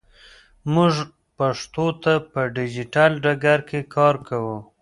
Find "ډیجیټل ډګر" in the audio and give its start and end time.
2.55-3.59